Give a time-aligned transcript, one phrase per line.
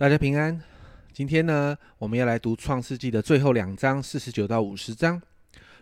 [0.00, 0.58] 大家平安。
[1.12, 5.20] 今天呢，我们要来读创世纪的最后两章，四十九到五十章。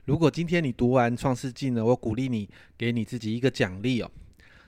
[0.06, 4.11] 如果今天你读完创世纪呢，我鼓励你给你自己一个奖励哦。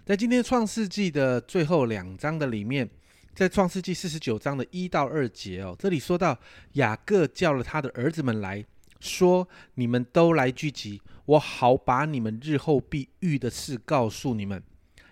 [0.06, 2.88] 在今天创世纪的最后两章的里面，
[3.34, 6.38] 在创世纪四十九章的一到二节哦，这里说到
[6.74, 8.64] 雅各叫了他的儿子们来
[9.00, 14.62] 说：“你们都来聚集，我好把你们日后必遇的事告诉你们。”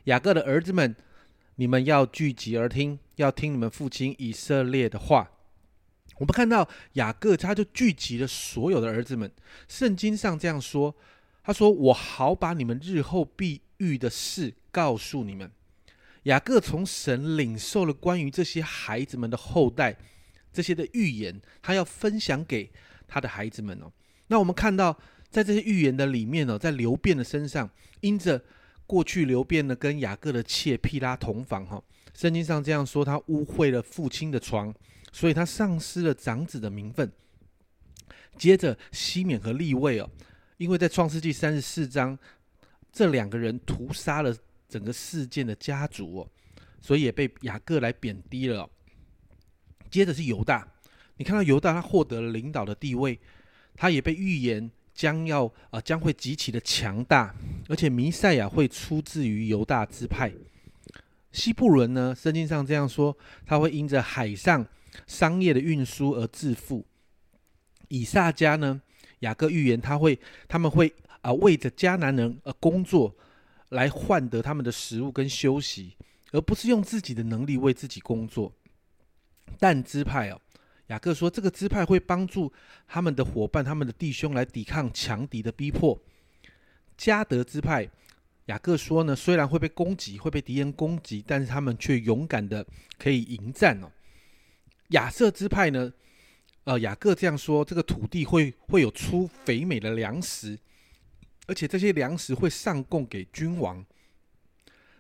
[0.07, 0.95] 雅各的儿子们，
[1.57, 5.31] 你们要聚集而听，要听你们父亲以色列的话。
[6.17, 9.31] 我们看到雅各，他就聚集了所有的儿子们。
[9.69, 10.95] 圣经上这样说
[11.45, 15.51] ：“他说，我好把你们日后必遇的事告诉你们。”
[16.25, 19.97] 雅各从神领受了关于这些孩子们的后代
[20.53, 22.71] 这些的预言，他要分享给
[23.07, 23.93] 他的孩子们哦。
[24.27, 24.99] 那我们看到，
[25.31, 28.43] 在这些预言的里面呢，在流变的身上，因着。
[28.89, 31.79] 过去流变呢，跟雅各的妾毗拉同房哈。
[32.15, 34.75] 圣经上这样说，他污秽了父亲的床，
[35.13, 37.11] 所以他丧失了长子的名分。
[38.37, 40.11] 接着西缅和利位哦，
[40.57, 42.19] 因为在创世纪三十四章，
[42.93, 44.37] 这两个人屠杀了
[44.69, 46.31] 整个事件的家族哦，
[46.81, 48.69] 所以也被雅各来贬低了。
[49.91, 50.67] 接着是犹大，
[51.17, 53.19] 你看到犹大他获得了领导的地位，
[53.75, 54.71] 他也被预言。
[54.95, 57.33] 将要啊，将会极其的强大，
[57.69, 60.29] 而且弥赛亚会出自于犹大支派。
[61.33, 64.67] 西布伦呢，圣经上这样说，他会因着海上
[65.07, 66.87] 商业的运输而致富。
[67.89, 68.81] 以撒家呢，
[69.21, 70.19] 雅各预言他会，
[70.49, 73.15] 他们会啊为着迦南人而工作，
[73.71, 75.97] 来换得他们的食物跟休息，
[76.33, 78.53] 而不是用自己的能力为自己工作。
[79.59, 80.41] 但支派哦。
[80.89, 82.51] 雅各说：“这个支派会帮助
[82.87, 86.01] 他们的伙伴、他们的弟兄来抵抗强敌的逼迫。”
[86.97, 87.87] 加德支派，
[88.49, 92.67] 雅各说呢：“虽然会被攻击，会被敌人攻击，但是他们却勇敢的
[92.99, 93.91] 可以迎战哦。”
[94.93, 95.93] 亚瑟支派呢？
[96.65, 100.59] 呃，雅各这样说：“这个土地会会有出肥美的粮食，
[101.47, 103.85] 而且这些粮食会上供给君王。”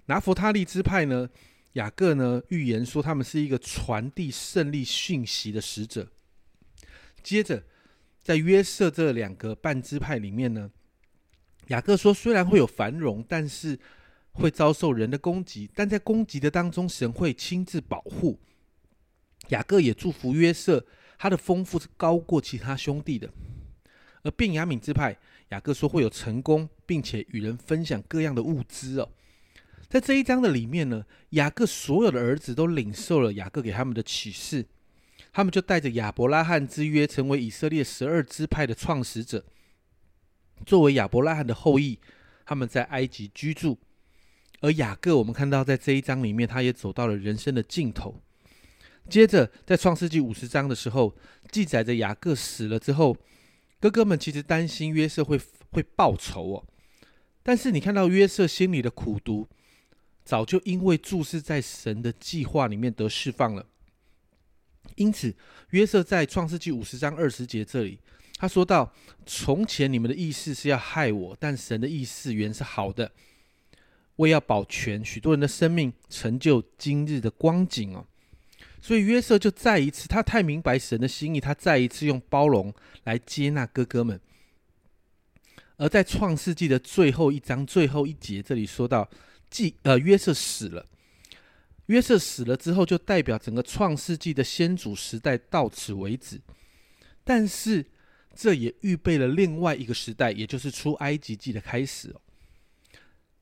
[0.06, 1.28] 拿佛他利支派呢？
[1.74, 6.08] 雅各呢预言说，他们是一个传递胜利讯息的使者。
[7.22, 7.62] 接着，
[8.22, 10.70] 在约瑟这两个半支派里面呢，
[11.68, 13.78] 雅各说，虽然会有繁荣，但是
[14.32, 18.38] 会遭受人的攻击，但在攻击的当中，神会亲自保护。
[19.48, 20.84] 雅各也祝福约瑟，
[21.18, 23.30] 他的丰富是高过其他兄弟的。
[24.22, 25.16] 而便雅敏支派，
[25.50, 29.08] 雅各说会有成功，并且与人分享各样的物资哦。
[29.88, 34.66] 在这一章的里面呢，雅各所有的儿子都领受了雅各给他们的启示，
[35.32, 39.44] 他们就带着亚伯拉罕之约，成为以色列十二支派的创始者。
[40.64, 41.98] 作为亚伯拉罕的后裔，
[42.44, 43.78] 他们在埃及居住。
[44.60, 48.20] 而雅各，我们看到在这一章里面，他也走到了人生的尽头。
[49.08, 51.16] 接着，在创世纪五十章的时候，
[51.50, 53.16] 记载着雅各死了之后，
[53.80, 56.64] 哥哥们其实担心约瑟会会报仇哦。
[57.42, 59.48] 但是你看到约瑟心里的苦毒。
[60.24, 63.64] 早就因为注视在神的计划里面得释放了，
[64.96, 65.34] 因此
[65.70, 67.98] 约瑟在创世纪五十章二十节这里，
[68.38, 68.94] 他说到
[69.26, 73.10] ：“从前你们的意思是要害我，但神的意思原是好的，
[74.16, 78.06] 为要保全许多人的生命，成就今日的光景哦。”
[78.80, 82.72] 所以约瑟就再一次，他太明白神的心意，他再一次用包容
[83.04, 84.20] 来接纳哥哥们。
[85.76, 89.08] 而在创世纪的最后一章最后一节这里说到。
[89.50, 90.84] 记呃，约瑟死了。
[91.86, 96.38] 约瑟死了之后，就代表整个创世纪的先祖时代到此为止。
[97.24, 97.86] 但是，
[98.34, 102.14] 这也预备了另外一个时代，也就是出埃及记的开始。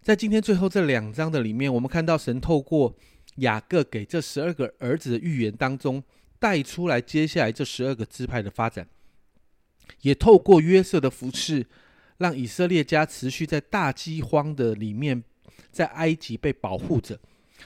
[0.02, 2.96] 在今天最后这两章的里面，我们看到神透过
[3.36, 6.02] 雅各给这十二个儿子的预言当中，
[6.38, 8.88] 带出来接下来这十二个支派的发展，
[10.02, 11.66] 也透过约瑟的服饰，
[12.18, 15.24] 让以色列家持续在大饥荒的里面。
[15.70, 17.20] 在埃及被保护着，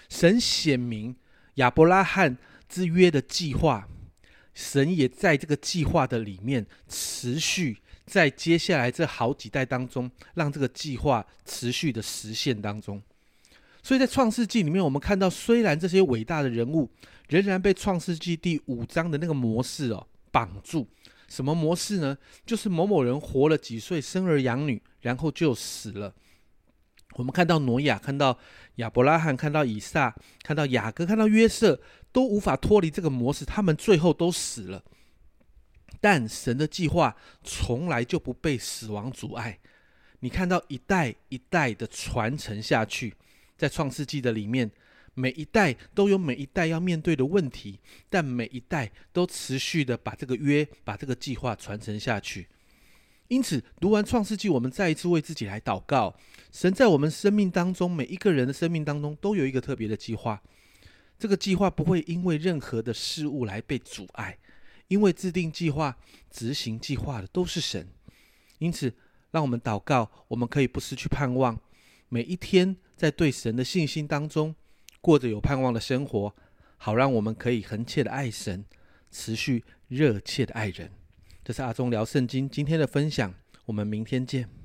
[0.09, 1.15] 神显明
[1.55, 2.37] 亚伯拉罕
[2.69, 3.89] 之约的计划，
[4.55, 13.03] 神也在这个计划的里面持续，在接下来这好几代当中，让这个计划持续的实现当中。
[13.83, 16.91] 所以在创世纪里面，我们看到，虽然这些伟大的人物
[17.29, 20.87] 仍然被创世纪第五章的那个模式哦绑住，
[21.29, 22.19] 什么模式呢？
[22.45, 26.15] 就是某某人活了几岁，生儿养女，然后就死了。
[27.15, 28.39] 我们看到挪亚，看到
[28.77, 31.81] 亚伯拉罕，看到以撒，看到雅各，看到约瑟，
[32.13, 34.83] 都无法脱离这个模式，他们最后都死了。
[36.01, 39.59] 但神的计划从来就不被死亡阻碍。
[40.21, 43.15] 你看到一代一代的传承下去，
[43.57, 44.71] 在创世纪的里面，
[45.15, 52.49] 每一代都有每一代要面对的问题，但每一代都持续的把这个约、把这个计划传承下去。
[53.29, 56.15] 因此，读完创世纪，我们再一次为自己来祷告。
[56.51, 60.43] 神在我们生命当中，每一个人的生命当中，都有一个特别的计划。
[61.21, 64.39] 这个计划不会因为任何的事物来被阻碍，
[64.89, 65.99] 因为制定计划、
[66.31, 67.87] 执行计划的都是神。
[68.59, 68.95] 因此，
[69.31, 71.61] 让我们祷告，我们可以不失去盼望，
[72.09, 74.55] 每一天在对神的信心当中，
[75.03, 76.35] 过着有盼望的生活，
[76.79, 78.65] 好让我们可以恒切的爱神，
[79.11, 80.91] 持续热切的爱人。
[81.45, 83.35] 这是阿忠聊圣经今天的分享，
[83.67, 84.60] 我们明天见。